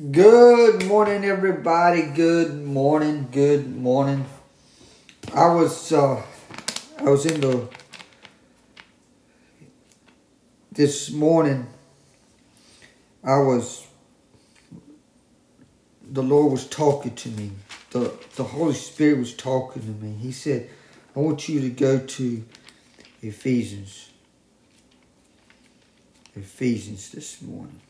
[0.00, 2.00] Good morning, everybody.
[2.00, 3.28] Good morning.
[3.30, 4.24] Good morning.
[5.34, 6.22] I was uh,
[6.96, 7.68] I was in the
[10.72, 11.66] this morning.
[13.22, 13.86] I was
[16.02, 17.50] the Lord was talking to me.
[17.90, 20.14] The the Holy Spirit was talking to me.
[20.14, 20.70] He said,
[21.14, 22.42] "I want you to go to
[23.20, 24.08] Ephesians."
[26.34, 27.82] Ephesians this morning.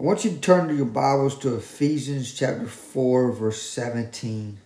[0.00, 4.56] I want you to turn to your Bibles to Ephesians chapter 4, verse 17.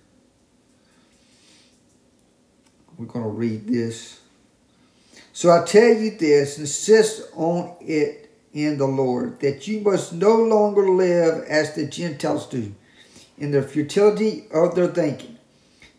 [2.99, 4.21] We're going to read this.
[5.33, 10.37] So I tell you this, insist on it in the Lord, that you must no
[10.37, 12.75] longer live as the Gentiles do,
[13.39, 15.39] in the futility of their thinking.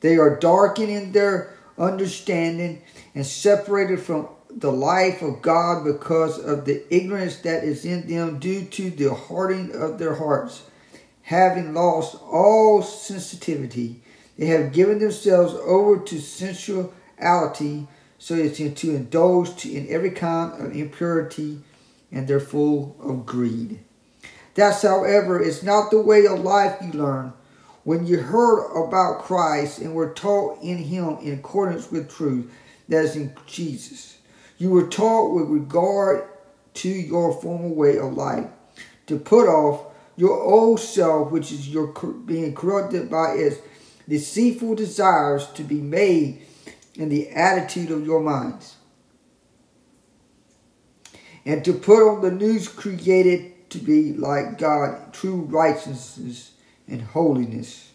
[0.02, 2.84] They are darkened in their understanding
[3.16, 8.40] and separated from the life of God because of the ignorance that is in them
[8.40, 10.64] due to the hardening of their hearts.
[11.24, 14.02] Having lost all sensitivity,
[14.38, 17.88] they have given themselves over to sensuality
[18.18, 21.60] so as to indulge in every kind of impurity
[22.12, 23.80] and they're full of greed.
[24.56, 27.34] That's, however, is not the way of life you learn
[27.84, 32.52] when you heard about Christ and were taught in Him in accordance with truth
[32.88, 34.18] that is in Jesus.
[34.64, 36.24] You were taught with regard
[36.76, 38.48] to your former way of life
[39.08, 43.58] to put off your old self, which is your being corrupted by its
[44.08, 46.44] deceitful desires to be made
[46.96, 48.78] in the attitude of your minds,
[51.44, 56.54] and to put on the news created to be like God, true righteousness
[56.88, 57.92] and holiness.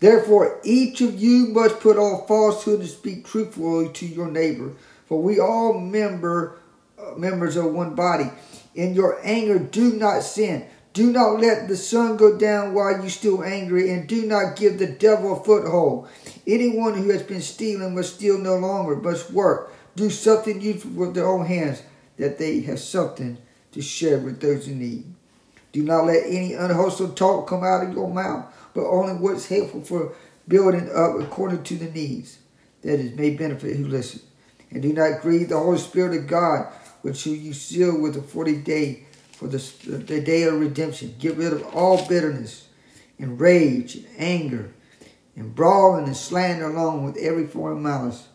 [0.00, 4.74] Therefore, each of you must put off falsehood and speak truthfully to your neighbor
[5.08, 6.58] for we all member
[6.98, 8.30] uh, members of one body.
[8.74, 10.66] In your anger, do not sin.
[10.92, 14.78] Do not let the sun go down while you still angry, and do not give
[14.78, 16.08] the devil a foothold.
[16.46, 19.72] Anyone who has been stealing must steal no longer, but work.
[19.96, 21.82] Do something useful with their own hands,
[22.16, 23.38] that they have something
[23.72, 25.04] to share with those in need.
[25.72, 29.82] Do not let any unwholesome talk come out of your mouth, but only what's helpful
[29.82, 30.14] for
[30.48, 32.38] building up according to the needs,
[32.82, 34.22] that it may benefit who listen.
[34.70, 38.56] And do not grieve the Holy Spirit of God, which you seal with the 40
[38.56, 41.14] day for the, the day of redemption.
[41.18, 42.68] Get rid of all bitterness
[43.18, 44.72] and rage and anger
[45.36, 48.28] and brawling and slander along with every form of malice.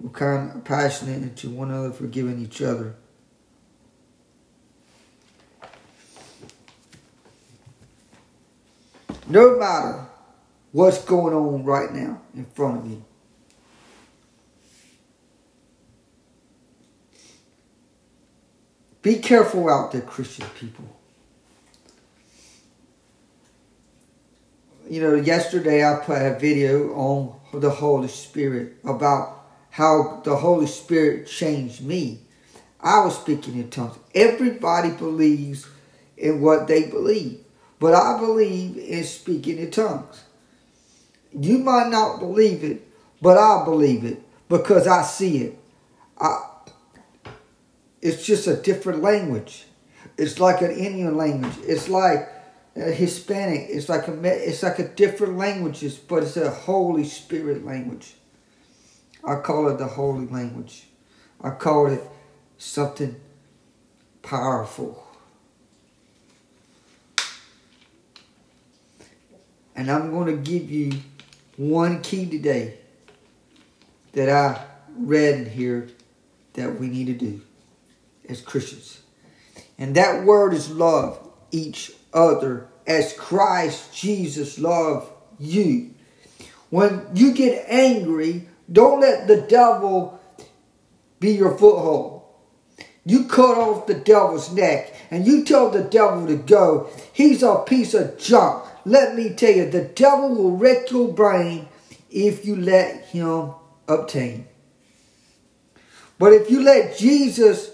[0.00, 2.94] Be kind of passionate and to one another, forgiving each other.
[9.28, 10.06] No matter
[10.72, 13.04] what's going on right now in front of you,
[19.02, 20.84] Be careful out there, Christian people.
[24.88, 29.40] You know, yesterday I put a video on the Holy Spirit about
[29.70, 32.20] how the Holy Spirit changed me.
[32.80, 33.96] I was speaking in tongues.
[34.14, 35.66] Everybody believes
[36.16, 37.40] in what they believe,
[37.78, 40.24] but I believe in speaking in tongues.
[41.32, 42.86] You might not believe it,
[43.22, 45.58] but I believe it because I see it.
[46.18, 46.49] I,
[48.02, 49.64] it's just a different language.
[50.16, 51.54] It's like an Indian language.
[51.62, 52.28] It's like
[52.76, 53.66] a Hispanic.
[53.68, 58.14] It's like a it's like a different languages, but it's a Holy Spirit language.
[59.24, 60.84] I call it the holy language.
[61.42, 62.02] I call it
[62.56, 63.20] something
[64.22, 65.06] powerful.
[69.76, 70.92] And I'm going to give you
[71.56, 72.78] one key today
[74.12, 74.64] that I
[74.96, 75.88] read here
[76.54, 77.40] that we need to do
[78.30, 79.00] as Christians.
[79.78, 81.18] And that word is love
[81.50, 85.94] each other as Christ Jesus loved you.
[86.70, 90.20] When you get angry, don't let the devil
[91.18, 92.22] be your foothold.
[93.04, 96.88] You cut off the devil's neck and you tell the devil to go.
[97.12, 98.66] He's a piece of junk.
[98.84, 101.68] Let me tell you, the devil will wreck your brain
[102.10, 103.52] if you let him
[103.88, 104.46] obtain.
[106.18, 107.69] But if you let Jesus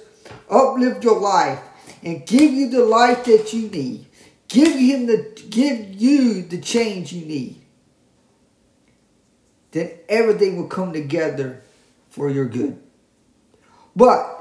[0.50, 1.61] uplift your life,
[2.02, 4.06] and give you the life that you need.
[4.49, 7.62] Give him the give you the change you need.
[9.73, 11.62] Then everything will come together
[12.11, 12.81] for your good.
[13.94, 14.32] But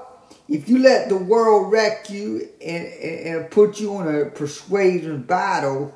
[0.48, 5.24] if you let the world wreck you and, and, and put you on a persuasion
[5.24, 5.94] battle,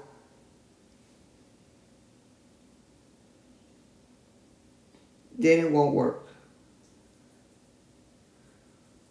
[5.38, 6.29] then it won't work.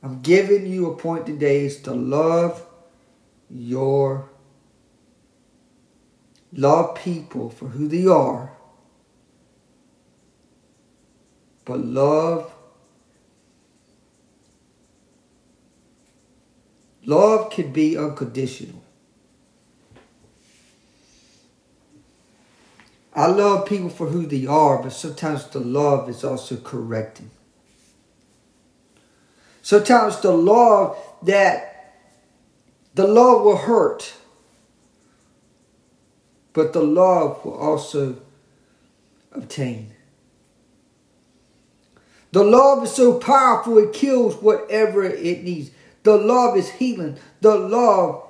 [0.08, 2.64] I'm giving you a point today is to love
[3.50, 4.30] your
[6.50, 8.56] love people for who they are,
[11.66, 12.50] but love
[17.04, 18.82] love can be unconditional.
[23.14, 27.30] I love people for who they are, but sometimes the love is also correcting.
[29.68, 31.92] Sometimes the love that
[32.94, 34.14] the love will hurt,
[36.54, 38.16] but the love will also
[39.30, 39.92] obtain.
[42.32, 45.70] The love is so powerful, it kills whatever it needs.
[46.02, 47.18] The love is healing.
[47.42, 48.26] The love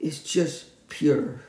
[0.00, 1.42] is just pure.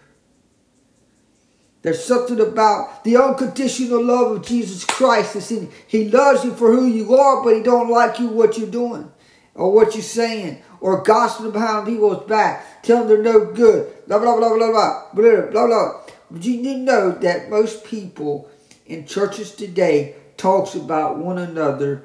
[1.86, 5.52] There's something about the unconditional love of Jesus Christ.
[5.52, 8.68] In, he loves you for who you are, but he don't like you what you're
[8.68, 9.12] doing
[9.54, 14.18] or what you're saying or gossiping behind people's back, telling them they're no good, blah,
[14.18, 16.02] blah, blah, blah, blah, blah, blah, blah.
[16.32, 18.50] But you need to know that most people
[18.88, 22.02] in churches today talks about one another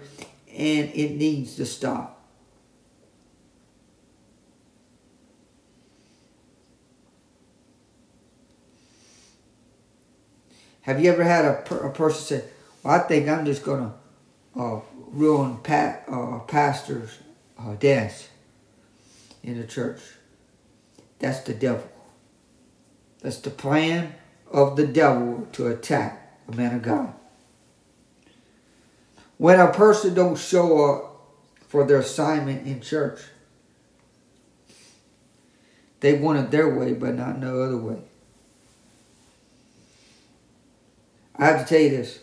[0.55, 2.20] and it needs to stop.
[10.83, 12.45] Have you ever had a, per- a person say,
[12.83, 13.93] well, I think I'm just going
[14.55, 17.19] to uh, ruin pa- uh, pastor's
[17.59, 18.29] uh, dance
[19.43, 20.01] in the church?
[21.19, 21.89] That's the devil.
[23.21, 24.15] That's the plan
[24.51, 27.13] of the devil to attack a man of God.
[29.37, 31.21] When a person don't show up
[31.69, 33.21] for their assignment in church,
[36.01, 37.99] they want it their way, but not no other way.
[41.41, 42.19] I have to tell you this.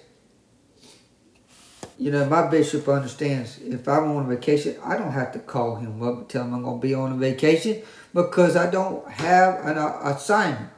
[1.98, 6.04] You know, my bishop understands if I'm on vacation, I don't have to call him
[6.04, 7.82] up and tell him I'm going to be on a vacation
[8.14, 10.70] because I don't have an uh, assignment.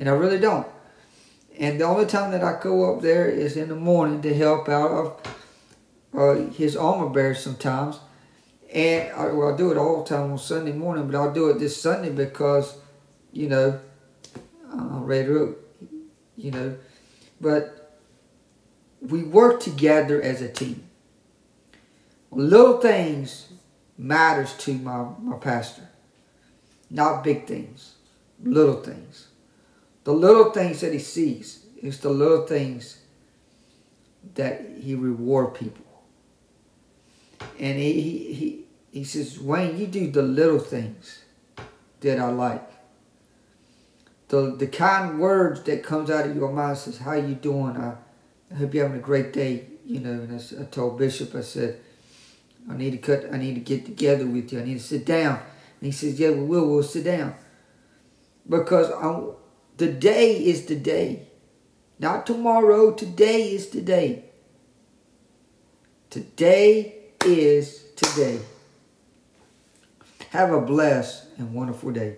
[0.00, 0.66] And I really don't.
[1.60, 4.68] And the only time that I go up there is in the morning to help
[4.68, 5.20] out of
[6.12, 8.00] uh, his armor bearers sometimes.
[8.72, 11.50] And I, well, I do it all the time on Sunday morning, but I'll do
[11.50, 12.76] it this Sunday because,
[13.32, 13.78] you know,
[14.72, 15.56] I'm ready to,
[16.36, 16.76] you know,
[17.40, 17.98] but
[19.00, 20.84] we work together as a team.
[22.30, 23.52] Little things
[23.96, 25.88] matters to my, my pastor.
[26.90, 27.94] Not big things.
[28.42, 29.28] Little things.
[30.04, 32.98] The little things that he sees is the little things
[34.34, 35.84] that he reward people.
[37.58, 41.24] And he, he, he, he says, Wayne, you do the little things
[42.00, 42.75] that I like
[44.28, 47.76] the the kind words that comes out of your mouth says, "How you doing?
[47.76, 47.94] I,
[48.50, 51.42] I hope you're having a great day." You know, and I, I, told Bishop, I
[51.42, 51.80] said,
[52.68, 53.32] "I need to cut.
[53.32, 54.60] I need to get together with you.
[54.60, 55.38] I need to sit down."
[55.80, 56.68] And he says, "Yeah, we will.
[56.68, 57.34] We'll sit down."
[58.48, 59.22] Because I,
[59.76, 61.28] the day is the day,
[61.98, 62.92] not tomorrow.
[62.92, 64.24] Today is today.
[66.10, 66.94] Today
[67.24, 68.40] is today.
[70.30, 72.16] Have a blessed and wonderful day.